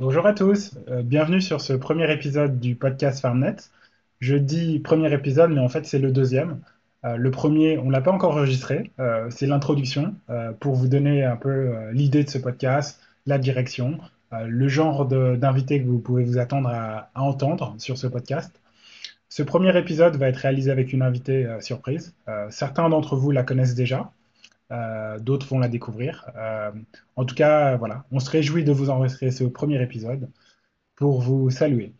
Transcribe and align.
Bonjour 0.00 0.26
à 0.26 0.32
tous, 0.32 0.76
euh, 0.88 1.02
bienvenue 1.02 1.40
sur 1.40 1.60
ce 1.60 1.74
premier 1.74 2.12
épisode 2.12 2.58
du 2.58 2.74
podcast 2.74 3.20
FarmNet. 3.20 3.70
Je 4.18 4.34
dis 4.34 4.80
premier 4.80 5.12
épisode, 5.14 5.52
mais 5.52 5.60
en 5.60 5.68
fait 5.68 5.86
c'est 5.86 6.00
le 6.00 6.10
deuxième. 6.10 6.60
Euh, 7.04 7.14
le 7.14 7.30
premier, 7.30 7.78
on 7.78 7.88
l'a 7.88 8.00
pas 8.00 8.10
encore 8.10 8.32
enregistré, 8.32 8.90
euh, 8.98 9.28
c'est 9.30 9.46
l'introduction 9.46 10.16
pour 10.58 10.74
vous 10.74 10.88
donner 10.88 11.22
un 11.22 11.36
peu 11.36 11.72
l'idée 11.92 12.24
de 12.24 12.30
ce 12.30 12.38
podcast, 12.38 13.00
la 13.26 13.38
direction, 13.38 13.98
le 14.32 14.66
genre 14.66 15.06
d'invité 15.06 15.80
que 15.80 15.86
vous 15.86 16.00
pouvez 16.00 16.24
vous 16.24 16.38
attendre 16.38 16.68
à, 16.68 17.10
entendre 17.14 17.76
sur 17.78 17.96
ce 17.96 18.08
podcast. 18.08 18.60
Ce 19.28 19.44
premier 19.44 19.76
épisode 19.78 20.16
va 20.16 20.28
être 20.28 20.38
réalisé 20.38 20.72
avec 20.72 20.92
une 20.92 21.02
invitée 21.02 21.46
surprise. 21.60 22.12
certains 22.48 22.88
d'entre 22.88 23.14
vous 23.14 23.30
la 23.30 23.44
connaissent 23.44 23.76
déjà, 23.76 24.10
euh, 24.72 25.18
d'autres 25.18 25.46
vont 25.48 25.58
la 25.58 25.68
découvrir. 25.68 26.30
Euh, 26.36 26.70
en 27.16 27.24
tout 27.24 27.34
cas, 27.34 27.76
voilà, 27.76 28.04
on 28.12 28.20
se 28.20 28.30
réjouit 28.30 28.64
de 28.64 28.72
vous 28.72 28.90
enregistrer 28.90 29.30
ce 29.30 29.44
premier 29.44 29.82
épisode 29.82 30.28
pour 30.96 31.20
vous 31.20 31.50
saluer. 31.50 31.92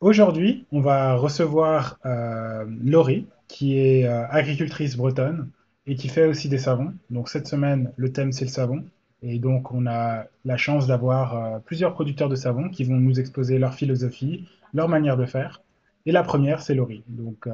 Aujourd'hui, 0.00 0.66
on 0.72 0.80
va 0.80 1.14
recevoir 1.14 1.98
euh, 2.06 2.64
Laurie, 2.84 3.26
qui 3.48 3.78
est 3.78 4.06
agricultrice 4.06 4.96
bretonne 4.96 5.50
et 5.86 5.96
qui 5.96 6.08
fait 6.08 6.26
aussi 6.26 6.48
des 6.48 6.58
savons. 6.58 6.94
Donc 7.10 7.28
cette 7.28 7.46
semaine, 7.46 7.92
le 7.96 8.12
thème 8.12 8.32
c'est 8.32 8.44
le 8.44 8.50
savon. 8.50 8.84
Et 9.22 9.38
donc 9.38 9.72
on 9.72 9.86
a 9.86 10.26
la 10.44 10.56
chance 10.56 10.86
d'avoir 10.86 11.60
plusieurs 11.62 11.94
producteurs 11.94 12.28
de 12.28 12.36
savons 12.36 12.68
qui 12.68 12.84
vont 12.84 12.96
nous 12.96 13.18
exposer 13.18 13.58
leur 13.58 13.74
philosophie, 13.74 14.46
leur 14.74 14.88
manière 14.88 15.16
de 15.16 15.26
faire. 15.26 15.62
Et 16.06 16.12
la 16.12 16.22
première, 16.22 16.62
c'est 16.62 16.74
Laurie. 16.74 17.02
Donc 17.08 17.48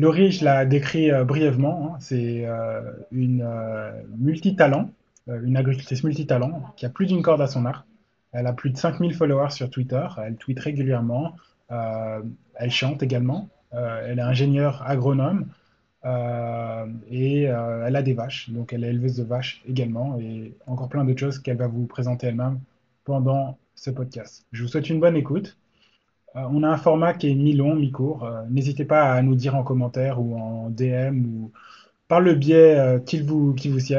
Laurie, 0.00 0.30
je 0.30 0.46
la 0.46 0.64
décris 0.64 1.10
euh, 1.10 1.24
brièvement. 1.24 1.92
Hein. 1.92 1.96
C'est 2.00 2.46
euh, 2.46 2.80
une 3.12 3.42
euh, 3.44 3.92
multitalent, 4.16 4.88
une 5.26 5.58
agricultrice 5.58 6.02
multitalent 6.04 6.72
qui 6.76 6.86
a 6.86 6.88
plus 6.88 7.06
d'une 7.06 7.20
corde 7.20 7.42
à 7.42 7.46
son 7.46 7.66
arc. 7.66 7.86
Elle 8.32 8.46
a 8.46 8.54
plus 8.54 8.70
de 8.70 8.78
5000 8.78 9.14
followers 9.14 9.50
sur 9.50 9.68
Twitter. 9.68 10.06
Elle 10.24 10.36
tweet 10.36 10.58
régulièrement. 10.58 11.34
elle 11.68 12.70
chante 12.70 13.02
également. 13.02 13.48
elle 13.72 14.18
est 14.18 14.22
ingénieure 14.22 14.82
agronome. 14.86 15.46
et 17.10 17.42
elle 17.42 17.96
a 17.96 18.02
des 18.02 18.14
vaches. 18.14 18.50
Donc 18.50 18.72
elle 18.72 18.84
est 18.84 18.90
éleveuse 18.90 19.16
de 19.16 19.24
vaches 19.24 19.62
également. 19.68 20.18
Et 20.18 20.54
encore 20.66 20.88
plein 20.88 21.04
d'autres 21.04 21.20
choses 21.20 21.38
qu'elle 21.40 21.58
va 21.58 21.66
vous 21.66 21.86
présenter 21.86 22.28
elle-même 22.28 22.60
pendant 23.04 23.58
ce 23.74 23.90
podcast. 23.90 24.46
Je 24.52 24.62
vous 24.62 24.68
souhaite 24.68 24.88
une 24.88 25.00
bonne 25.00 25.16
écoute. 25.16 25.56
Euh, 26.36 26.40
on 26.50 26.62
a 26.62 26.68
un 26.68 26.76
format 26.76 27.14
qui 27.14 27.30
est 27.30 27.34
mi-long, 27.34 27.74
mi-court. 27.74 28.24
Euh, 28.24 28.44
n'hésitez 28.50 28.84
pas 28.84 29.12
à 29.12 29.22
nous 29.22 29.34
dire 29.34 29.56
en 29.56 29.64
commentaire 29.64 30.20
ou 30.20 30.36
en 30.36 30.70
DM 30.70 31.26
ou 31.26 31.52
par 32.08 32.20
le 32.20 32.34
biais 32.34 32.78
euh, 32.78 32.98
qui 32.98 33.20
vous, 33.20 33.54
qui 33.54 33.68
vous 33.68 33.80
sied, 33.80 33.98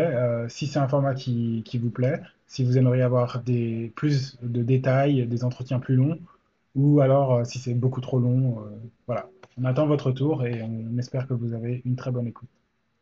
si 0.50 0.68
c'est 0.68 0.80
un 0.80 0.88
format 0.88 1.16
qui, 1.16 1.64
vous 1.82 1.90
plaît, 1.90 2.22
si 2.48 2.64
vous 2.64 2.78
aimeriez 2.78 3.04
avoir 3.04 3.42
des, 3.42 3.92
plus 3.96 4.38
de 4.42 4.64
détails, 4.64 5.28
des 5.28 5.44
entretiens 5.44 5.80
plus 5.80 5.96
longs, 5.96 6.20
ou 6.76 7.02
alors 7.02 7.46
si 7.46 7.60
c'est 7.60 7.74
beaucoup 7.74 8.02
trop 8.02 8.20
long. 8.20 8.64
voilà, 9.08 9.30
on 9.58 9.66
attend 9.66 9.88
votre 9.88 10.12
tour 10.12 10.46
et 10.46 10.62
on 10.62 10.98
espère 10.98 11.28
que 11.28 11.34
vous 11.34 11.54
avez 11.54 11.82
une 11.86 11.96
très 11.96 12.12
bonne 12.12 12.28
écoute. 12.28 12.50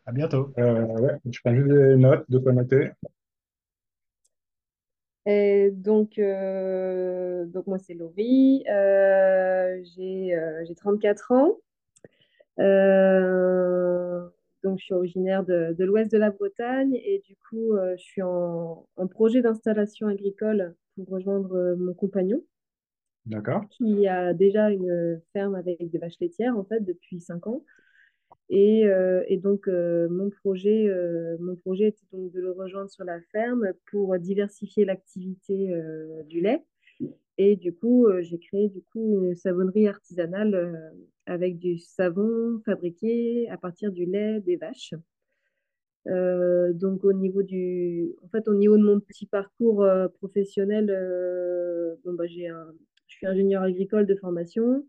À 0.06 0.12
bientôt. 0.12 0.54
je 0.58 1.40
prends 1.44 1.56
juste 1.56 1.68
des 1.68 1.98
notes 1.98 2.26
de 2.30 2.40
quoi 2.40 2.54
noter 2.54 2.92
donc, 5.72 6.18
euh, 6.18 7.46
donc, 7.46 7.68
moi, 7.68 7.78
c'est 7.80 7.94
Laurie. 7.94 8.64
Euh, 8.70 9.82
j'ai 9.96 10.76
34 10.76 11.32
euh, 11.32 11.36
ans. 11.36 11.60
donc, 14.64 14.80
je 14.80 14.86
suis 14.86 14.94
originaire 14.94 15.44
de, 15.44 15.74
de 15.74 15.86
l'ouest 15.86 16.12
de 16.12 16.18
la 16.18 16.32
Bretagne 16.32 16.96
et 16.96 17.22
du 17.26 17.36
coup, 17.36 17.76
je 17.98 18.02
suis 18.02 18.22
en, 18.22 18.88
en 18.96 19.08
projet 19.08 19.42
d'installation 19.42 20.08
agricole 20.08 20.76
pour 20.96 21.08
rejoindre 21.10 21.76
mon 21.78 21.94
compagnon. 21.94 22.42
D'accord. 23.26 23.68
Qui 23.70 24.08
a 24.08 24.34
déjà 24.34 24.72
une 24.72 25.22
ferme 25.34 25.56
avec 25.56 25.90
des 25.90 25.98
vaches 25.98 26.20
laitières, 26.20 26.58
en 26.58 26.64
fait, 26.64 26.80
depuis 26.80 27.20
5 27.20 27.48
ans. 27.48 27.64
Et, 28.50 28.88
euh, 28.88 29.24
et, 29.28 29.38
donc, 29.38 29.68
euh, 29.68 30.10
mon, 30.10 30.30
projet, 30.32 30.88
euh, 30.90 31.38
mon 31.40 31.56
projet 31.56 31.90
était 31.90 32.06
donc 32.12 32.32
de 32.32 32.42
le 32.42 32.52
rejoindre 32.52 32.90
sur 32.90 33.04
la 33.04 33.22
ferme 33.32 33.74
pour 33.92 34.18
diversifier 34.18 34.86
l'activité 34.86 35.72
du 36.28 36.42
lait. 36.42 36.64
Et 37.38 37.56
du 37.56 37.74
coup, 37.74 38.08
j'ai 38.22 38.40
créé 38.40 38.70
du 38.70 38.82
coup 38.92 39.24
une 39.24 39.36
savonnerie 39.36 39.88
artisanale 39.88 40.92
avec 41.26 41.58
du 41.58 41.78
savon 41.78 42.60
fabriqué 42.66 43.48
à 43.50 43.58
partir 43.58 43.92
du 43.92 44.06
lait 44.06 44.42
des 44.42 44.58
vaches. 44.58 44.94
donc, 46.06 47.06
au 47.06 47.14
niveau, 47.14 47.44
du, 47.44 48.14
en 48.24 48.30
fait, 48.30 48.48
au 48.48 48.56
niveau 48.56 48.78
de 48.78 48.84
mon 48.84 49.00
petit 49.00 49.28
parcours 49.28 49.88
professionnel, 50.16 50.88
bon, 52.04 52.14
bah, 52.14 52.26
je 52.28 52.52
suis 53.08 53.28
ingénieur 53.28 53.62
agricole 53.62 54.08
de 54.08 54.16
formation. 54.16 54.84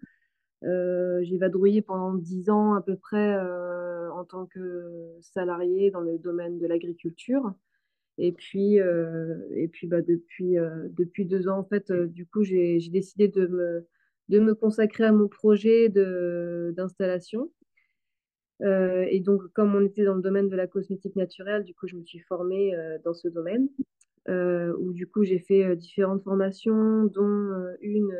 Euh, 0.64 1.20
j'ai 1.22 1.38
vadrouillé 1.38 1.80
pendant 1.80 2.14
dix 2.14 2.50
ans 2.50 2.74
à 2.74 2.82
peu 2.82 2.96
près 2.96 3.34
euh, 3.34 4.10
en 4.12 4.24
tant 4.24 4.44
que 4.46 5.16
salarié 5.22 5.90
dans 5.90 6.00
le 6.00 6.18
domaine 6.18 6.58
de 6.58 6.66
l'agriculture. 6.66 7.52
Et 8.18 8.32
puis, 8.32 8.80
euh, 8.80 9.36
et 9.54 9.68
puis 9.68 9.86
bah, 9.86 10.02
depuis, 10.02 10.56
depuis 10.90 11.24
deux 11.24 11.48
ans, 11.48 11.58
en 11.58 11.64
fait, 11.64 11.90
du 11.90 12.26
coup, 12.26 12.42
j'ai 12.44 12.78
décidé 12.90 13.28
de 13.28 13.46
me, 13.46 13.86
de 14.28 14.40
me 14.40 14.54
consacrer 14.54 15.04
à 15.04 15.12
mon 15.12 15.28
projet 15.28 15.88
d'installation. 15.88 17.50
et 18.60 19.20
donc, 19.20 19.42
comme 19.54 19.74
on 19.74 19.80
était 19.80 20.04
dans 20.04 20.16
le 20.16 20.22
domaine 20.22 20.50
de 20.50 20.56
la 20.56 20.66
cosmétique 20.66 21.16
naturelle, 21.16 21.64
du 21.64 21.74
coup, 21.74 21.86
je 21.86 21.96
me 21.96 22.04
suis 22.04 22.18
formée 22.18 22.74
dans 23.04 23.14
ce 23.14 23.28
domaine, 23.28 23.68
où 24.28 24.92
du 24.92 25.06
coup, 25.06 25.24
j'ai 25.24 25.38
fait 25.38 25.74
différentes 25.76 26.22
formations, 26.22 27.04
dont 27.04 27.74
une 27.80 28.12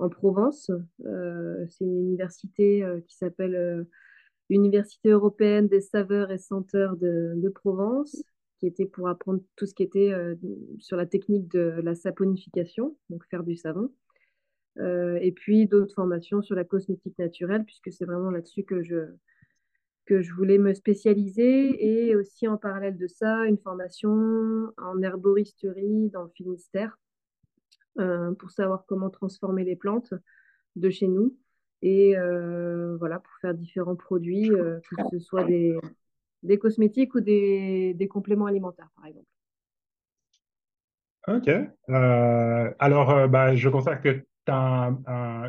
en 0.00 0.08
Provence. 0.08 0.70
Euh, 1.04 1.66
c'est 1.68 1.84
une 1.84 2.00
université 2.00 2.82
euh, 2.82 3.00
qui 3.06 3.16
s'appelle 3.16 3.54
euh, 3.54 3.84
Université 4.48 5.10
européenne 5.10 5.68
des 5.68 5.80
saveurs 5.80 6.30
et 6.32 6.38
senteurs 6.38 6.96
de, 6.96 7.48
Provence, 7.54 8.24
qui 8.58 8.66
était 8.66 8.86
pour 8.86 9.08
apprendre 9.08 9.40
tout 9.56 9.66
ce 9.66 9.74
qui 9.74 9.84
était 9.84 10.12
sur 10.80 10.96
la 10.96 11.06
technique 11.06 11.46
de 11.52 11.80
la 11.84 11.94
saponification, 11.94 12.96
donc 13.10 13.24
faire 13.30 13.44
du 13.44 13.54
savon. 13.54 13.92
et 14.76 15.32
puis 15.36 15.68
d'autres 15.68 15.94
formations 15.94 16.42
sur 16.42 16.56
la 16.56 16.64
cosmétique 16.64 17.16
naturelle, 17.16 17.64
puisque 17.64 17.92
c'est 17.92 18.04
vraiment 18.04 18.32
là-dessus 18.32 18.64
que 18.64 18.82
je, 18.82 19.12
que 20.06 20.20
je 20.20 20.34
voulais 20.34 20.58
me 20.58 20.74
spécialiser. 20.74 22.08
Et 22.08 22.16
aussi 22.16 22.48
en 22.48 22.56
parallèle 22.56 22.98
de 22.98 23.06
ça, 23.06 23.46
une 23.46 23.58
formation 23.58 24.72
en 24.78 25.00
herboristerie 25.00 26.10
dans 26.10 26.24
le 26.24 26.30
Finistère, 26.34 26.98
euh, 27.98 28.32
pour 28.34 28.52
savoir 28.52 28.84
comment 28.86 29.10
transformer 29.10 29.64
les 29.64 29.74
plantes 29.74 30.14
de 30.76 30.90
chez 30.90 31.08
nous 31.08 31.36
et 31.82 32.16
euh, 32.16 32.96
voilà 32.98 33.18
pour 33.18 33.32
faire 33.40 33.52
différents 33.52 33.96
produits, 33.96 34.48
euh, 34.52 34.78
que 34.96 35.02
ce 35.10 35.18
soit 35.18 35.42
des, 35.42 35.76
des 36.44 36.56
cosmétiques 36.56 37.16
ou 37.16 37.20
des, 37.20 37.94
des, 37.94 38.06
compléments 38.06 38.46
alimentaires 38.46 38.90
par 38.94 39.06
exemple. 39.06 39.26
Ok. 41.26 41.50
alors, 42.78 43.28
bah, 43.28 43.56
je 43.56 43.68
constate 43.68 44.02
que 44.02 44.24
tu 44.46 44.52
as 44.52 44.92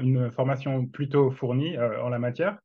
une 0.02 0.32
formation 0.32 0.88
plutôt 0.88 1.30
fournie 1.32 1.78
en 1.78 2.10
la 2.10 2.20
matière. 2.20 2.60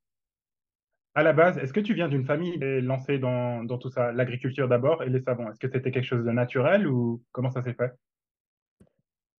À 1.15 1.23
la 1.23 1.33
base, 1.33 1.59
est-ce 1.59 1.73
que 1.73 1.81
tu 1.81 1.95
viens 1.95 2.09
d'une 2.09 2.25
famille 2.25 2.59
lancée 2.81 3.19
dans, 3.19 3.63
dans 3.63 3.79
tout 3.79 3.91
ça, 3.91 4.13
l'agriculture 4.13 4.69
d'abord 4.69 5.03
et 5.03 5.11
les 5.11 5.21
savons? 5.21 5.51
Est-ce 5.51 5.61
que 5.61 5.69
c'était 5.69 5.91
quelque 5.91 6.05
chose 6.05 6.25
de 6.25 6.31
naturel 6.31 6.87
ou 6.87 7.23
comment 7.33 7.51
ça 7.51 7.63
s'est 7.63 7.75
fait? 7.75 7.93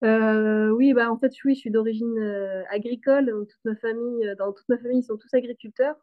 Euh, 0.04 0.70
oui, 0.70 0.94
bah, 0.94 1.12
en 1.12 1.18
fait, 1.18 1.32
oui, 1.44 1.56
je 1.56 1.60
suis 1.60 1.72
d'origine 1.72 2.18
euh, 2.20 2.64
agricole. 2.70 3.34
Toute 3.50 3.66
ma 3.66 3.76
famille, 3.76 4.28
euh, 4.28 4.36
dans 4.36 4.54
toute 4.54 4.68
ma 4.70 4.78
famille, 4.78 5.00
ils 5.00 5.04
sont 5.04 5.18
tous 5.18 5.34
agriculteurs. 5.34 5.96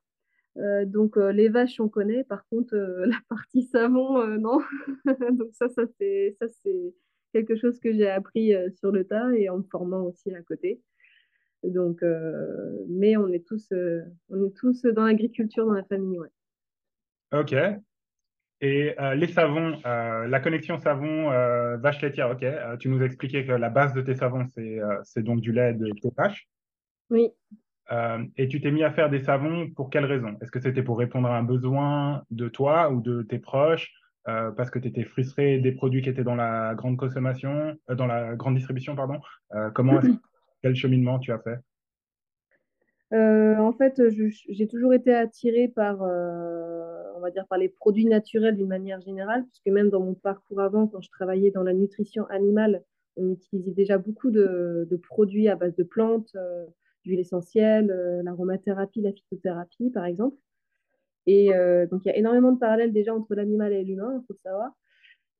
donc, 0.86 1.16
les 1.16 1.48
vaches, 1.48 1.80
on 1.80 1.88
connaît. 1.88 2.24
Par 2.24 2.46
contre, 2.48 2.74
la 3.06 3.18
partie 3.28 3.62
savon, 3.62 4.26
non. 4.38 4.60
donc, 5.32 5.50
ça, 5.52 5.68
ça 5.68 5.82
c'est, 5.98 6.36
ça, 6.40 6.48
c'est 6.48 6.94
quelque 7.32 7.56
chose 7.56 7.78
que 7.80 7.92
j'ai 7.92 8.08
appris 8.08 8.52
sur 8.76 8.90
le 8.92 9.04
tas 9.04 9.32
et 9.34 9.48
en 9.48 9.58
me 9.58 9.64
formant 9.64 10.02
aussi 10.04 10.34
à 10.34 10.42
côté. 10.42 10.80
Donc, 11.64 12.02
mais 12.88 13.16
on 13.16 13.28
est 13.28 13.46
tous, 13.46 13.72
on 14.28 14.44
est 14.44 14.56
tous 14.56 14.82
dans 14.82 15.04
l'agriculture 15.04 15.66
dans 15.66 15.72
la 15.72 15.84
famille, 15.84 16.18
ouais. 16.18 16.28
Ok. 17.32 17.54
Et 18.64 18.98
euh, 18.98 19.14
les 19.14 19.26
savons, 19.26 19.78
euh, 19.84 20.26
la 20.26 20.40
connexion 20.40 20.78
savon 20.78 21.30
euh, 21.30 21.76
vache 21.76 22.00
laitière, 22.00 22.30
ok. 22.30 22.46
tu 22.80 22.88
nous 22.88 23.02
expliquais 23.02 23.44
que 23.44 23.52
la 23.52 23.68
base 23.68 23.92
de 23.92 24.00
tes 24.00 24.14
savons, 24.14 24.46
c'est 25.02 25.22
donc 25.22 25.42
du 25.42 25.52
lait 25.52 25.74
de 25.74 25.90
tes 26.00 26.08
vaches. 26.16 26.48
Oui. 27.10 27.28
et 28.38 28.48
tu 28.48 28.62
t'es 28.62 28.70
mis 28.70 28.82
à 28.82 28.90
faire 28.90 29.10
des 29.10 29.20
savons 29.20 29.68
pour 29.68 29.90
quelle 29.90 30.06
raison? 30.06 30.38
Est-ce 30.40 30.50
que 30.50 30.60
c'était 30.60 30.82
pour 30.82 30.98
répondre 30.98 31.28
à 31.28 31.36
un 31.36 31.42
besoin 31.42 32.22
de 32.30 32.48
toi 32.48 32.90
ou 32.90 33.02
de 33.02 33.20
tes 33.20 33.38
proches 33.38 33.92
parce 34.24 34.70
que 34.70 34.78
tu 34.78 34.88
étais 34.88 35.04
frustré 35.04 35.58
des 35.58 35.72
produits 35.72 36.00
qui 36.00 36.08
étaient 36.08 36.24
dans 36.24 36.34
la 36.34 36.74
grande 36.74 36.96
consommation, 36.96 37.76
dans 37.90 38.06
la 38.06 38.34
grande 38.34 38.54
distribution, 38.54 38.96
pardon? 38.96 39.20
comment, 39.74 40.00
quel 40.62 40.74
cheminement 40.74 41.18
tu 41.18 41.32
as 41.32 41.38
fait? 41.40 41.58
En 43.12 43.72
fait, 43.74 44.00
j'ai 44.48 44.66
toujours 44.68 44.94
été 44.94 45.14
attirée 45.14 45.68
par 45.68 45.98
on 47.14 47.20
va 47.20 47.30
dire, 47.30 47.46
par 47.46 47.58
les 47.58 47.68
produits 47.68 48.06
naturels 48.06 48.56
d'une 48.56 48.68
manière 48.68 49.00
générale, 49.00 49.44
puisque 49.46 49.66
même 49.66 49.90
dans 49.90 50.00
mon 50.00 50.14
parcours 50.14 50.60
avant, 50.60 50.86
quand 50.86 51.00
je 51.00 51.10
travaillais 51.10 51.50
dans 51.50 51.62
la 51.62 51.72
nutrition 51.72 52.26
animale, 52.26 52.82
on 53.16 53.30
utilisait 53.32 53.72
déjà 53.72 53.98
beaucoup 53.98 54.30
de, 54.30 55.00
produits 55.08 55.48
à 55.48 55.56
base 55.56 55.74
de 55.76 55.84
plantes, 55.84 56.36
d'huile 57.04 57.20
essentielle, 57.20 57.86
l'aromathérapie, 58.24 59.00
la 59.00 59.12
phytothérapie, 59.12 59.90
par 59.90 60.04
exemple. 60.06 60.36
Et 61.26 61.50
donc, 61.90 62.02
il 62.04 62.08
y 62.08 62.10
a 62.10 62.16
énormément 62.16 62.52
de 62.52 62.58
parallèles 62.58 62.92
déjà 62.92 63.14
entre 63.14 63.34
l'animal 63.34 63.72
et 63.72 63.84
l'humain, 63.84 64.20
il 64.20 64.26
faut 64.26 64.34
le 64.34 64.38
savoir. 64.42 64.72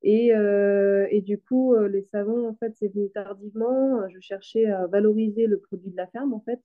Et, 0.03 0.29
et, 0.29 1.20
du 1.23 1.41
coup, 1.41 1.75
les 1.77 2.03
savons, 2.03 2.49
en 2.49 2.55
fait, 2.55 2.73
c'est 2.77 2.88
venu 2.94 3.11
tardivement. 3.11 4.09
Je 4.09 4.20
cherchais 4.20 4.67
à 4.67 4.87
valoriser 4.87 5.47
le 5.47 5.59
produit 5.59 5.91
de 5.91 5.97
la 5.97 6.06
ferme, 6.06 6.32
en 6.32 6.41
fait, 6.41 6.61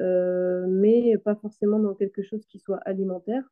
euh, 0.00 0.66
mais 0.68 1.16
pas 1.18 1.36
forcément 1.36 1.78
dans 1.78 1.94
quelque 1.94 2.22
chose 2.22 2.44
qui 2.46 2.58
soit 2.58 2.78
alimentaire. 2.78 3.44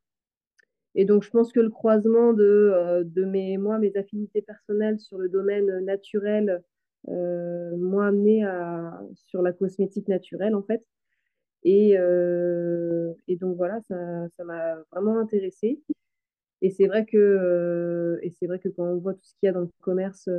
Et 0.95 1.05
donc, 1.05 1.23
je 1.23 1.29
pense 1.29 1.51
que 1.51 1.59
le 1.59 1.69
croisement 1.69 2.33
de, 2.33 2.43
euh, 2.43 3.03
de 3.03 3.25
mes, 3.25 3.57
moi, 3.57 3.79
mes 3.79 3.95
affinités 3.97 4.41
personnelles 4.41 4.99
sur 4.99 5.17
le 5.17 5.29
domaine 5.29 5.79
naturel 5.85 6.61
euh, 7.09 7.71
amené 8.07 8.43
à, 8.45 9.01
sur 9.15 9.41
la 9.41 9.53
cosmétique 9.53 10.07
naturelle, 10.07 10.55
en 10.55 10.63
fait. 10.63 10.83
Et, 11.63 11.97
euh, 11.97 13.13
et 13.27 13.37
donc, 13.37 13.57
voilà, 13.57 13.79
ça 13.81 14.43
m'a 14.43 14.75
vraiment 14.91 15.19
intéressée. 15.19 15.81
Et 16.61 16.69
c'est 16.69 16.87
vrai 16.87 17.05
que, 17.05 18.19
vrai 18.43 18.59
que 18.59 18.69
quand 18.69 18.85
on 18.85 18.97
voit 18.97 19.13
tout 19.13 19.23
ce 19.23 19.33
qu'il 19.35 19.47
y 19.47 19.49
a 19.49 19.53
dans 19.53 19.61
le 19.61 19.69
commerce 19.81 20.29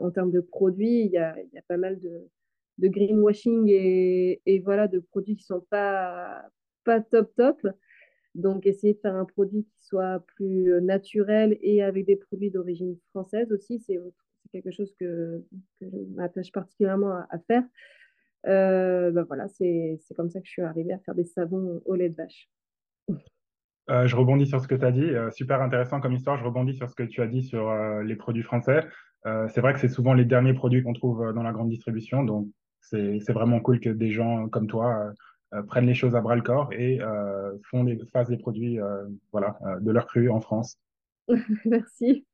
en 0.00 0.10
termes 0.10 0.32
de 0.32 0.40
produits, 0.40 1.04
il 1.04 1.10
y 1.12 1.18
a, 1.18 1.36
il 1.38 1.54
y 1.54 1.58
a 1.58 1.62
pas 1.68 1.76
mal 1.76 2.00
de, 2.00 2.28
de 2.78 2.88
greenwashing 2.88 3.68
et, 3.68 4.40
et, 4.46 4.58
voilà, 4.60 4.88
de 4.88 4.98
produits 4.98 5.36
qui 5.36 5.44
ne 5.44 5.58
sont 5.58 5.66
pas, 5.70 6.42
pas 6.84 7.00
top 7.00 7.32
top. 7.36 7.60
Donc, 8.34 8.66
essayer 8.66 8.94
de 8.94 8.98
faire 8.98 9.14
un 9.14 9.24
produit 9.24 9.64
qui 9.64 9.86
soit 9.86 10.24
plus 10.36 10.80
naturel 10.82 11.58
et 11.60 11.82
avec 11.82 12.06
des 12.06 12.16
produits 12.16 12.50
d'origine 12.50 12.96
française 13.10 13.52
aussi, 13.52 13.78
c'est 13.80 13.98
quelque 14.52 14.70
chose 14.70 14.94
que, 14.98 15.44
je 15.80 15.86
m'attache 16.14 16.52
particulièrement 16.52 17.12
à, 17.30 17.38
faire. 17.46 17.62
Euh, 18.46 19.10
ben 19.12 19.22
voilà, 19.24 19.48
c'est 19.48 19.98
comme 20.16 20.30
ça 20.30 20.40
que 20.40 20.46
je 20.46 20.52
suis 20.52 20.62
arrivée 20.62 20.92
à 20.92 20.98
faire 20.98 21.14
des 21.14 21.24
savons 21.24 21.80
au 21.84 21.94
lait 21.94 22.08
de 22.08 22.16
vache. 22.16 22.48
Euh, 23.90 24.06
je 24.06 24.14
rebondis 24.14 24.46
sur 24.46 24.60
ce 24.60 24.68
que 24.68 24.76
tu 24.76 24.84
as 24.84 24.92
dit. 24.92 25.02
Euh, 25.02 25.32
super 25.32 25.60
intéressant 25.60 26.00
comme 26.00 26.12
histoire. 26.12 26.38
Je 26.38 26.44
rebondis 26.44 26.76
sur 26.76 26.88
ce 26.88 26.94
que 26.94 27.02
tu 27.02 27.20
as 27.20 27.26
dit 27.26 27.42
sur 27.42 27.74
les 28.04 28.14
produits 28.14 28.44
français. 28.44 28.86
c'est 29.24 29.60
vrai 29.60 29.72
que 29.72 29.80
c'est 29.80 29.88
souvent 29.88 30.14
les 30.14 30.24
derniers 30.24 30.54
produits 30.54 30.84
qu'on 30.84 30.92
trouve 30.92 31.32
dans 31.34 31.42
la 31.42 31.50
grande 31.50 31.68
distribution. 31.68 32.22
Donc, 32.22 32.46
c'est 32.82 33.32
vraiment 33.32 33.60
cool 33.60 33.80
que 33.80 33.90
des 33.90 34.10
gens 34.10 34.48
comme 34.48 34.66
toi 34.66 34.86
euh, 34.86 35.10
euh, 35.10 35.12
prennent 35.68 35.86
les 35.86 35.94
choses 35.94 36.16
à 36.16 36.20
bras 36.20 36.36
le 36.36 36.42
corps 36.42 36.72
et 36.72 37.00
euh, 37.00 37.52
font 37.64 37.84
des, 37.84 37.98
fassent 38.12 38.28
des 38.28 38.38
produits 38.38 38.78
voilà, 39.32 39.58
de 39.80 39.90
leur 39.90 40.06
cru 40.06 40.30
en 40.30 40.40
France. 40.40 40.78
Merci. 41.64 42.26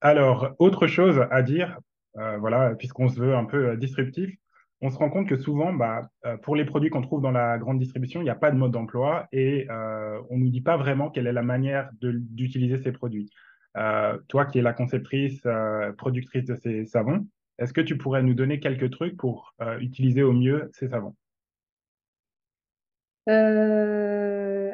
alors, 0.00 0.54
autre 0.58 0.86
chose 0.86 1.20
à 1.30 1.42
dire, 1.42 1.78
voilà, 2.14 2.74
puisqu'on 2.74 3.08
se 3.08 3.20
veut 3.20 3.34
un 3.34 3.44
peu 3.44 3.76
disruptif, 3.76 4.34
on 4.80 4.90
se 4.90 4.96
rend 4.96 5.10
compte 5.10 5.28
que 5.28 5.36
souvent, 5.36 5.72
bah, 5.72 6.08
pour 6.42 6.56
les 6.56 6.64
produits 6.64 6.88
qu'on 6.88 7.02
trouve 7.02 7.20
dans 7.20 7.32
la 7.32 7.58
grande 7.58 7.78
distribution, 7.78 8.20
il 8.20 8.24
n'y 8.24 8.30
a 8.30 8.36
pas 8.36 8.50
de 8.50 8.56
mode 8.56 8.72
d'emploi 8.72 9.28
et 9.32 9.66
on 9.70 10.36
ne 10.36 10.44
nous 10.44 10.50
dit 10.50 10.62
pas 10.62 10.76
vraiment 10.76 11.10
quelle 11.10 11.26
est 11.26 11.32
la 11.32 11.42
manière 11.42 11.90
d'utiliser 12.00 12.78
ces 12.78 12.92
produits. 12.92 13.30
Euh, 13.76 14.18
toi 14.28 14.46
qui 14.46 14.58
es 14.58 14.62
la 14.62 14.72
conceptrice, 14.72 15.40
euh, 15.46 15.92
productrice 15.92 16.44
de 16.44 16.56
ces 16.56 16.84
savons, 16.86 17.26
est-ce 17.58 17.72
que 17.72 17.80
tu 17.80 17.98
pourrais 17.98 18.22
nous 18.22 18.34
donner 18.34 18.60
quelques 18.60 18.90
trucs 18.90 19.16
pour 19.16 19.54
euh, 19.60 19.78
utiliser 19.78 20.22
au 20.22 20.32
mieux 20.32 20.70
ces 20.72 20.88
savons? 20.88 21.14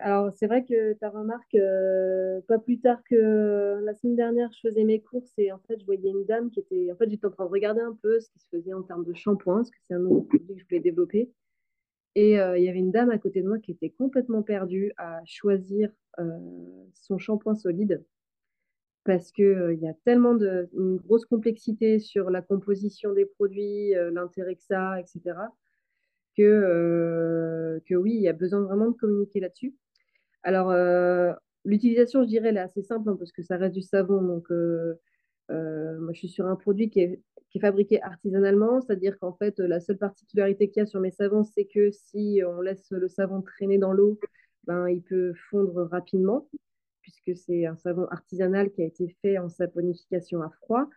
Alors, 0.02 0.31
c'est 0.34 0.46
vrai 0.46 0.64
que 0.64 0.92
ta 0.94 1.08
remarque, 1.08 1.56
pas 2.46 2.58
plus 2.58 2.78
tard 2.78 3.02
que 3.04 3.81
la 3.82 3.94
semaine 3.94 4.14
dernière, 4.14 4.52
je 4.52 4.69
faisais 4.69 4.84
mes 4.84 5.00
courses 5.00 5.32
et 5.38 5.50
en 5.50 5.58
fait, 5.66 5.81
je 5.81 5.84
voyais 5.84 6.10
une 6.10 6.25
dame 6.25 6.50
qui 6.50 6.60
était. 6.60 6.92
En 6.92 6.96
fait, 6.96 7.10
j'étais 7.10 7.26
en 7.26 7.31
train 7.31 7.46
de 7.46 7.50
regarder 7.50 7.81
un 7.81 7.98
peu 8.00 8.20
ce 8.20 8.28
qui 8.31 8.38
se 8.38 8.46
faisait 8.48 8.75
en 8.75 8.82
termes 8.82 9.04
de 9.04 9.12
shampoing, 9.12 9.56
parce 9.56 9.70
que 9.70 9.76
c'est 9.82 9.94
un 9.94 9.98
nouveau 9.98 10.22
produit 10.22 10.54
que 10.54 10.60
je 10.60 10.64
voulais 10.66 10.80
développer. 10.80 11.32
Et 12.14 12.34
il 12.34 12.62
y 12.62 12.69
avait 12.69 12.78
une 12.78 12.92
dame 12.92 13.10
à 13.10 13.19
côté 13.19 13.42
de 13.42 13.48
moi 13.48 13.58
qui 13.58 13.72
était 13.72 13.90
complètement 13.90 14.42
perdue 14.42 14.92
à 14.98 15.20
choisir 15.25 15.90
son 16.92 17.19
shampoing 17.19 17.56
solide 17.56 18.04
parce 19.04 19.32
qu'il 19.32 19.70
il 19.72 19.80
y 19.80 19.88
a 19.88 19.94
tellement 20.04 20.34
de 20.34 20.68
une 20.74 20.96
grosse 20.96 21.26
complexité 21.26 21.98
sur 21.98 22.30
la 22.30 22.42
composition 22.42 23.12
des 23.12 23.26
produits, 23.26 23.92
l'intérêt 24.12 24.56
que 24.56 24.62
ça, 24.62 24.98
etc., 25.00 25.36
que, 26.36 27.80
que 27.86 27.94
oui, 27.94 28.14
il 28.14 28.22
y 28.22 28.28
a 28.28 28.32
besoin 28.32 28.62
vraiment 28.62 28.90
de 28.90 28.96
communiquer 28.96 29.40
là-dessus. 29.40 29.74
Alors, 30.42 30.72
l'utilisation, 31.64 32.22
je 32.22 32.28
dirais, 32.28 32.48
elle 32.48 32.56
est 32.56 32.60
assez 32.60 32.82
simple 32.82 33.08
hein, 33.08 33.16
parce 33.16 33.32
que 33.32 33.42
ça 33.42 33.56
reste 33.56 33.74
du 33.74 33.82
savon. 33.82 34.20
Donc, 34.22 34.48
moi, 35.48 36.12
je 36.12 36.18
suis 36.18 36.28
sur 36.28 36.46
un 36.46 36.56
produit 36.56 36.90
qui 36.90 37.00
est, 37.00 37.20
qui 37.50 37.58
est 37.58 37.60
fabriqué 37.60 38.02
artisanalement, 38.02 38.80
c'est-à-dire 38.80 39.18
qu'en 39.18 39.34
fait, 39.34 39.58
la 39.58 39.80
seule 39.80 39.98
particularité 39.98 40.70
qu'il 40.70 40.80
y 40.80 40.82
a 40.82 40.86
sur 40.86 41.00
mes 41.00 41.12
savons, 41.12 41.44
c'est 41.44 41.66
que 41.66 41.90
si 41.92 42.40
on 42.46 42.60
laisse 42.60 42.90
le 42.90 43.08
savon 43.08 43.42
traîner 43.42 43.78
dans 43.78 43.92
l'eau, 43.92 44.18
ben, 44.64 44.88
il 44.88 45.02
peut 45.02 45.34
fondre 45.50 45.88
rapidement 45.90 46.48
puisque 47.04 47.36
c'est 47.36 47.66
un 47.66 47.76
savon 47.76 48.06
artisanal 48.10 48.70
qui 48.72 48.82
a 48.82 48.86
été 48.86 49.14
fait 49.20 49.38
en 49.38 49.50
saponification 49.50 50.42
à 50.42 50.48
froid. 50.48 50.88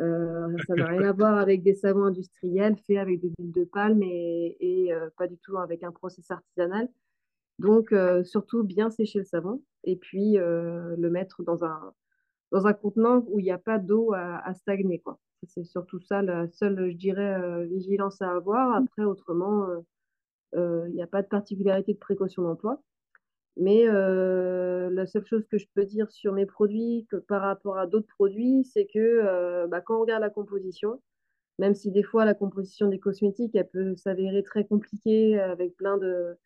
Euh, 0.00 0.56
ça 0.66 0.74
n'a 0.74 0.86
rien 0.86 1.02
à 1.02 1.12
voir 1.12 1.36
avec 1.36 1.62
des 1.62 1.74
savons 1.74 2.04
industriels 2.04 2.76
faits 2.86 2.96
avec 2.96 3.20
des 3.20 3.30
huiles 3.38 3.52
de 3.52 3.64
palme 3.64 4.02
et, 4.02 4.88
euh, 4.90 5.10
pas 5.18 5.28
du 5.28 5.36
tout 5.38 5.58
avec 5.58 5.82
un 5.84 5.92
process 5.92 6.30
artisanal. 6.30 6.88
Donc, 7.58 7.92
euh, 7.92 8.24
surtout 8.24 8.64
bien 8.64 8.90
sécher 8.90 9.18
le 9.18 9.26
savon 9.26 9.62
et 9.84 9.96
puis 9.96 10.36
le 10.36 11.08
mettre 11.10 11.42
dans 11.42 11.64
un, 11.64 11.92
dans 12.50 12.66
un 12.66 12.72
contenant 12.72 13.22
où 13.28 13.38
il 13.38 13.44
n'y 13.44 13.50
a 13.50 13.58
pas 13.58 13.78
d'eau 13.78 14.14
à, 14.14 14.54
stagner. 14.54 15.00
Quoi. 15.00 15.18
C'est 15.46 15.64
surtout 15.64 16.00
ça 16.00 16.22
la 16.22 16.48
seule, 16.48 16.90
je 16.92 16.96
dirais, 16.96 17.66
vigilance 17.66 18.22
à 18.22 18.30
avoir. 18.30 18.74
Après, 18.74 19.04
autrement, 19.04 19.66
il 20.54 20.92
n'y 20.94 21.02
a 21.02 21.06
pas 21.06 21.20
de 21.20 21.28
particularité 21.28 21.92
de 21.92 21.98
précaution 21.98 22.42
d'emploi. 22.42 22.80
Mais 23.56 23.84
la 23.86 25.06
seule 25.06 25.26
chose 25.26 25.46
que 25.50 25.58
je 25.58 25.66
peux 25.74 25.84
dire 25.84 26.10
sur 26.10 26.32
mes 26.32 26.46
produits 26.46 27.06
par 27.28 27.42
rapport 27.42 27.78
à 27.78 27.86
d'autres 27.86 28.08
produits, 28.08 28.64
c'est 28.64 28.86
que 28.86 29.66
bah, 29.66 29.80
quand 29.80 29.98
on 29.98 30.00
regarde 30.00 30.22
la 30.22 30.30
composition, 30.30 31.00
même 31.58 31.74
si 31.74 31.90
des 31.92 32.02
fois 32.02 32.24
la 32.24 32.34
composition 32.34 32.88
des 32.88 32.98
cosmétiques, 32.98 33.54
elle 33.54 33.68
peut 33.68 33.94
s'avérer 33.96 34.42
très 34.42 34.64
compliquée 34.64 35.38
avec 35.38 35.76
plein 35.76 35.98
de 35.98 36.36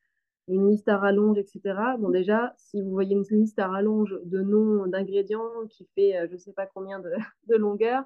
une 0.48 0.70
liste 0.70 0.88
à 0.88 0.98
rallonge, 0.98 1.38
etc. 1.38 1.60
Bon, 1.98 2.08
déjà, 2.10 2.54
si 2.56 2.80
vous 2.80 2.90
voyez 2.90 3.16
une 3.16 3.24
liste 3.30 3.58
à 3.58 3.68
rallonge 3.68 4.16
de 4.24 4.42
noms 4.42 4.86
d'ingrédients 4.86 5.66
qui 5.70 5.88
fait 5.94 6.14
je 6.28 6.34
ne 6.34 6.38
sais 6.38 6.52
pas 6.52 6.66
combien 6.66 7.00
de, 7.00 7.10
de 7.48 7.56
longueur, 7.56 8.04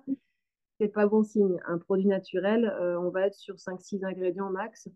c'est 0.78 0.88
pas 0.88 1.07
bon 1.07 1.23
signe. 1.23 1.59
Un 1.66 1.78
produit 1.78 2.07
naturel, 2.07 2.73
on 3.00 3.11
va 3.11 3.26
être 3.26 3.35
sur 3.35 3.57
5-6 3.57 4.04
ingrédients 4.04 4.50
max 4.50 4.88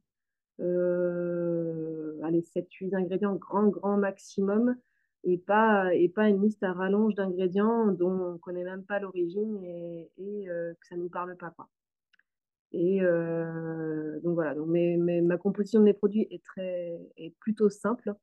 euh, 0.60 2.20
allez, 2.22 2.42
7-8 2.42 2.94
ingrédients, 2.94 3.34
grand, 3.34 3.68
grand 3.68 3.96
maximum, 3.96 4.76
et 5.24 5.38
pas, 5.38 5.94
et 5.94 6.08
pas 6.08 6.28
une 6.28 6.42
liste 6.42 6.62
à 6.62 6.72
rallonge 6.72 7.14
d'ingrédients 7.14 7.86
dont 7.88 8.10
on 8.10 8.32
ne 8.32 8.38
connaît 8.38 8.64
même 8.64 8.84
pas 8.84 9.00
l'origine 9.00 9.64
et, 9.64 10.10
euh, 10.48 10.74
que 10.74 10.86
ça 10.86 10.96
ne 10.96 11.02
nous 11.02 11.08
parle 11.08 11.36
pas. 11.36 11.50
Quoi. 11.50 11.68
Et 12.72 13.02
euh, 13.02 14.18
donc 14.20 14.34
voilà, 14.34 14.54
donc 14.54 14.66
mais, 14.68 14.96
ma 14.96 15.38
composition 15.38 15.80
de 15.80 15.84
mes 15.84 15.92
produits 15.92 16.26
est, 16.30 16.44
très, 16.44 16.98
est 17.16 17.34
plutôt 17.38 17.70
simple. 17.70 18.14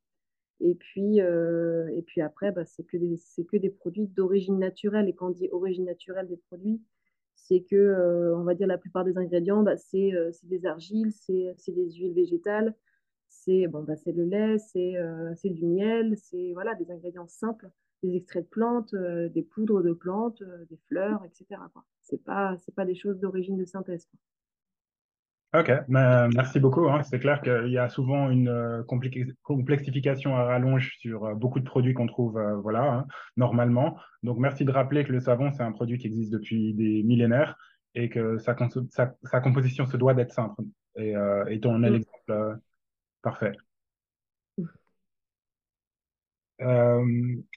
Et 0.60 0.74
puis, 0.74 1.20
euh, 1.20 1.88
et 1.88 2.02
puis 2.02 2.20
après, 2.20 2.52
bah, 2.52 2.64
c'est 2.64 2.84
que, 2.84 2.96
des, 2.96 3.18
que 3.50 3.56
des 3.56 3.70
produits 3.70 4.06
d'origine 4.06 4.58
naturelle. 4.58 5.08
Et 5.08 5.14
quand 5.14 5.28
on 5.28 5.30
dit 5.30 5.48
origine 5.50 5.86
naturelle 5.86 6.28
des 6.28 6.36
produits, 6.36 6.80
c'est 7.42 7.62
que, 7.62 7.76
euh, 7.76 8.36
on 8.36 8.44
va 8.44 8.54
dire, 8.54 8.66
la 8.68 8.78
plupart 8.78 9.04
des 9.04 9.18
ingrédients, 9.18 9.62
bah, 9.62 9.74
euh, 9.94 10.30
c'est 10.32 10.48
des 10.48 10.64
argiles, 10.64 11.12
c'est 11.12 11.56
des 11.68 11.90
huiles 11.90 12.14
végétales, 12.14 12.74
c'est 13.28 13.66
bon, 13.66 13.82
bah, 13.82 13.94
le 14.06 14.24
lait, 14.24 14.56
euh, 14.76 15.34
c'est 15.34 15.50
du 15.50 15.66
miel, 15.66 16.16
c'est 16.16 16.52
voilà, 16.52 16.74
des 16.76 16.90
ingrédients 16.90 17.26
simples, 17.26 17.68
des 18.02 18.14
extraits 18.14 18.44
de 18.44 18.48
plantes, 18.48 18.94
des 18.94 19.42
poudres 19.42 19.82
de 19.82 19.92
plantes, 19.92 20.42
des 20.70 20.78
fleurs, 20.88 21.24
etc. 21.24 21.60
Ce 22.02 22.14
n'est 22.14 22.20
pas, 22.20 22.56
pas 22.76 22.84
des 22.84 22.94
choses 22.94 23.18
d'origine 23.18 23.56
de 23.56 23.64
synthèse. 23.64 24.08
Ok, 25.54 25.70
ben, 25.88 26.30
merci 26.34 26.60
beaucoup. 26.60 26.88
Hein. 26.88 27.02
C'est 27.02 27.18
clair 27.18 27.42
qu'il 27.42 27.68
y 27.68 27.76
a 27.76 27.90
souvent 27.90 28.30
une 28.30 28.48
euh, 28.48 28.82
complexification 29.42 30.34
à 30.34 30.44
rallonge 30.44 30.96
sur 30.98 31.26
euh, 31.26 31.34
beaucoup 31.34 31.60
de 31.60 31.64
produits 31.64 31.92
qu'on 31.92 32.06
trouve 32.06 32.38
euh, 32.38 32.56
voilà, 32.56 32.90
hein, 32.90 33.06
normalement. 33.36 33.98
Donc 34.22 34.38
merci 34.38 34.64
de 34.64 34.70
rappeler 34.70 35.04
que 35.04 35.12
le 35.12 35.20
savon, 35.20 35.52
c'est 35.52 35.62
un 35.62 35.72
produit 35.72 35.98
qui 35.98 36.06
existe 36.06 36.32
depuis 36.32 36.72
des 36.72 37.02
millénaires 37.02 37.58
et 37.94 38.08
que 38.08 38.38
sa, 38.38 38.56
sa, 38.90 39.40
composition 39.42 39.84
se 39.84 39.98
doit 39.98 40.14
d'être 40.14 40.32
simple. 40.32 40.62
Et, 40.96 41.14
et 41.48 41.60
ton 41.60 41.78
mm. 41.78 41.84
exemple 41.96 42.58
parfait. 43.20 43.52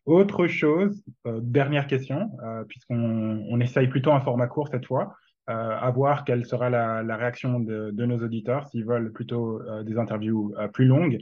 autre 0.06 0.48
chose, 0.48 1.02
dernière 1.26 1.88
question, 1.88 2.32
puisqu'on 2.68 3.46
on 3.50 3.60
essaye 3.62 3.88
plutôt 3.88 4.12
un 4.12 4.20
format 4.20 4.48
court 4.48 4.68
cette 4.68 4.86
fois. 4.86 5.16
Euh, 5.48 5.78
à 5.80 5.92
voir 5.92 6.24
quelle 6.24 6.44
sera 6.44 6.72
la, 6.72 7.18
réaction 7.18 7.60
de, 7.60 7.92
nos 7.92 8.18
auditeurs 8.18 8.68
s'ils 8.68 8.84
veulent 8.84 9.12
plutôt 9.12 9.62
euh, 9.62 9.84
des 9.84 10.00
interviews 10.00 10.56
euh, 10.58 10.68
plus 10.68 10.86
longues. 10.86 11.20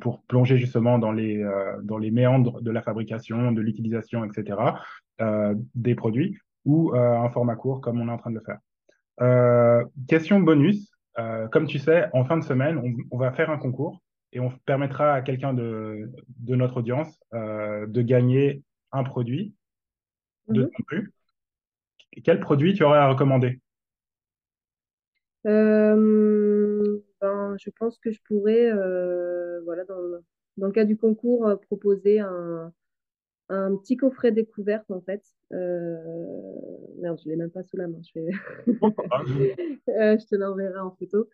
pour 0.00 0.22
plonger 0.24 0.56
justement 0.56 0.98
dans 0.98 1.12
les, 1.12 1.44
dans 1.82 1.98
les 1.98 2.10
méandres 2.10 2.62
de 2.62 2.70
la 2.70 2.80
fabrication, 2.80 3.52
de 3.52 3.60
l'utilisation, 3.60 4.24
etc., 4.24 4.56
des 5.74 5.94
produits, 5.94 6.38
ou 6.64 6.94
un 6.94 7.28
format 7.30 7.56
court 7.56 7.80
comme 7.80 8.00
on 8.00 8.08
est 8.08 8.12
en 8.12 8.16
train 8.16 8.30
de 8.30 8.38
le 8.38 8.44
faire. 8.48 9.84
question 10.08 10.40
bonus, 10.40 10.96
comme 11.50 11.66
tu 11.66 11.78
sais, 11.80 12.08
en 12.12 12.24
fin 12.24 12.38
de 12.38 12.44
semaine, 12.44 12.78
on, 12.78 12.94
on 13.10 13.18
va 13.18 13.32
faire 13.32 13.50
un 13.50 13.58
concours 13.58 14.00
et 14.32 14.40
on 14.40 14.50
permettra 14.64 15.12
à 15.12 15.22
quelqu'un 15.22 15.52
de, 15.52 16.08
de, 16.38 16.54
notre 16.54 16.78
audience 16.78 17.18
de 17.32 18.02
gagner 18.02 18.62
un 18.92 19.02
produit 19.02 19.54
de 20.48 20.62
mhm. 20.62 20.70
ton 20.70 20.82
plus. 20.84 21.12
Quel 22.22 22.40
produit 22.40 22.74
tu 22.74 22.84
aurais 22.84 22.98
à 22.98 23.08
recommander? 23.08 23.60
Euh, 25.46 26.98
ben, 27.20 27.56
Je 27.58 27.70
pense 27.78 27.98
que 27.98 28.10
je 28.10 28.20
pourrais, 28.26 28.70
euh, 28.72 29.60
voilà, 29.64 29.84
dans, 29.84 30.00
dans, 30.56 30.66
le 30.66 30.72
cas 30.72 30.84
du 30.84 30.96
concours, 30.96 31.46
euh, 31.46 31.56
proposer 31.56 32.20
un, 32.20 32.72
un, 33.48 33.76
petit 33.76 33.96
coffret 33.96 34.32
découverte 34.32 34.90
en 34.90 35.00
fait. 35.00 35.22
merde, 35.50 37.18
je 37.22 37.28
ne 37.28 37.30
l'ai 37.30 37.36
même 37.36 37.50
pas 37.50 37.62
sous 37.64 37.76
la 37.76 37.88
main. 37.88 38.00
Je, 38.02 38.20
vais... 38.20 38.30
je 39.86 40.26
te 40.26 40.34
l'enverrai 40.36 40.78
en 40.78 40.92
photo. 40.92 41.28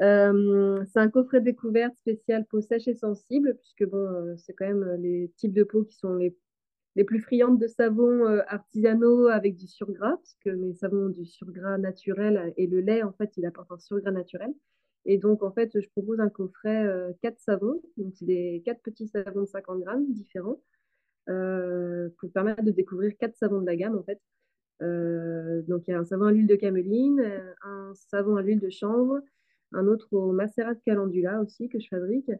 c'est 0.00 1.00
un 1.00 1.10
coffret 1.10 1.40
découverte 1.40 1.96
spécial 1.96 2.44
peau 2.44 2.60
sèche 2.60 2.86
et 2.86 2.94
sensible, 2.94 3.56
puisque 3.56 3.90
bon, 3.90 4.36
c'est 4.36 4.52
quand 4.52 4.66
même 4.66 5.00
les 5.00 5.32
types 5.36 5.54
de 5.54 5.64
peau 5.64 5.84
qui 5.84 5.96
sont 5.96 6.14
les 6.14 6.36
les 6.96 7.04
plus 7.04 7.20
friandes 7.20 7.60
de 7.60 7.66
savons 7.66 8.26
euh, 8.26 8.40
artisanaux 8.48 9.28
avec 9.28 9.56
du 9.56 9.66
surgras, 9.66 10.16
parce 10.16 10.36
que 10.44 10.50
mes 10.50 10.74
savons 10.74 11.06
ont 11.06 11.10
du 11.10 11.24
surgras 11.24 11.78
naturel 11.78 12.52
et 12.56 12.66
le 12.66 12.80
lait, 12.80 13.02
en 13.02 13.12
fait, 13.12 13.36
il 13.36 13.46
apporte 13.46 13.70
un 13.70 13.78
surgras 13.78 14.10
naturel. 14.10 14.52
Et 15.04 15.16
donc, 15.16 15.42
en 15.42 15.52
fait, 15.52 15.80
je 15.80 15.88
propose 15.90 16.20
un 16.20 16.28
coffret 16.28 16.84
euh, 16.84 17.12
quatre 17.22 17.38
savons. 17.38 17.80
Donc, 17.96 18.14
c'est 18.16 18.24
des 18.24 18.62
quatre 18.64 18.82
petits 18.82 19.08
savons 19.08 19.42
de 19.42 19.46
50 19.46 19.80
grammes 19.80 20.12
différents 20.12 20.60
euh, 21.28 22.08
pour 22.18 22.32
permettre 22.32 22.64
de 22.64 22.72
découvrir 22.72 23.16
quatre 23.16 23.36
savons 23.36 23.60
de 23.60 23.66
la 23.66 23.76
gamme, 23.76 23.96
en 23.96 24.02
fait. 24.02 24.20
donc, 25.68 25.86
il 25.86 25.90
y 25.90 25.94
a 25.94 26.00
un 26.00 26.04
savon 26.04 26.24
à 26.24 26.32
l'huile 26.32 26.46
de 26.46 26.56
cameline, 26.56 27.20
un 27.62 27.92
savon 27.94 28.36
à 28.36 28.42
l'huile 28.42 28.60
de 28.60 28.70
chanvre, 28.70 29.20
un 29.72 29.86
autre 29.86 30.08
au 30.12 30.32
macérat 30.32 30.74
de 30.74 30.80
calendula 30.84 31.40
aussi 31.40 31.68
que 31.68 31.78
je 31.78 31.88
fabrique, 31.88 32.30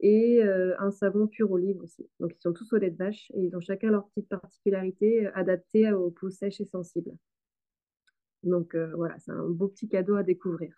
et 0.00 0.42
un 0.42 0.90
savon 0.90 1.26
pur 1.26 1.50
olive 1.50 1.80
aussi. 1.80 2.08
Donc, 2.20 2.32
ils 2.34 2.40
sont 2.40 2.52
tous 2.52 2.72
au 2.72 2.76
lait 2.76 2.90
de 2.90 2.96
vache 2.96 3.30
et 3.34 3.40
ils 3.40 3.56
ont 3.56 3.60
chacun 3.60 3.90
leur 3.90 4.06
petite 4.08 4.28
particularité 4.28 5.26
adaptée 5.34 5.90
aux 5.92 6.10
peaux 6.10 6.30
sèches 6.30 6.60
et 6.60 6.66
sensibles. 6.66 7.12
Donc, 8.42 8.76
voilà, 8.94 9.18
c'est 9.18 9.32
un 9.32 9.48
beau 9.48 9.68
petit 9.68 9.88
cadeau 9.88 10.16
à 10.16 10.22
découvrir. 10.22 10.74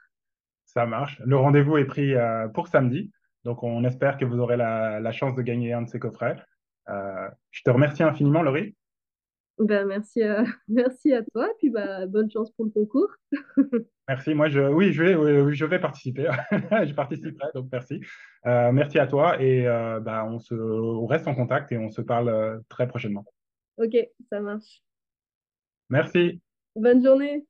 Ça 0.64 0.86
marche. 0.86 1.20
Le 1.24 1.36
rendez-vous 1.36 1.76
est 1.76 1.84
pris 1.84 2.14
pour 2.54 2.68
samedi. 2.68 3.10
Donc, 3.44 3.62
on 3.62 3.84
espère 3.84 4.18
que 4.18 4.24
vous 4.24 4.38
aurez 4.38 4.56
la 4.56 5.12
chance 5.12 5.34
de 5.34 5.42
gagner 5.42 5.72
un 5.72 5.82
de 5.82 5.88
ces 5.88 5.98
coffrets. 5.98 6.36
je 6.86 7.62
te 7.64 7.70
remercie 7.70 8.02
infiniment, 8.02 8.42
Laurie. 8.42 8.76
Ben, 9.58 9.86
merci, 9.86 10.22
à, 10.22 10.44
merci 10.68 11.12
à 11.12 11.22
toi, 11.22 11.48
puis 11.58 11.70
bah, 11.70 12.06
bonne 12.06 12.30
chance 12.30 12.50
pour 12.52 12.66
le 12.66 12.70
concours. 12.70 13.08
merci, 14.08 14.34
moi 14.34 14.48
je, 14.48 14.60
oui, 14.60 14.92
je 14.92 15.02
vais, 15.02 15.54
je 15.54 15.64
vais 15.64 15.80
participer, 15.80 16.30
je 16.52 16.94
participerai, 16.94 17.48
donc 17.54 17.68
merci. 17.72 18.00
Euh, 18.46 18.70
merci 18.70 18.98
à 18.98 19.06
toi 19.06 19.40
et 19.42 19.66
euh, 19.66 19.98
bah, 20.00 20.24
on, 20.28 20.38
se, 20.38 20.54
on 20.54 21.06
reste 21.06 21.26
en 21.26 21.34
contact 21.34 21.72
et 21.72 21.78
on 21.78 21.90
se 21.90 22.00
parle 22.00 22.28
euh, 22.28 22.58
très 22.68 22.86
prochainement. 22.86 23.24
Ok, 23.78 23.96
ça 24.30 24.40
marche. 24.40 24.82
Merci. 25.90 26.40
Bonne 26.76 27.02
journée. 27.02 27.44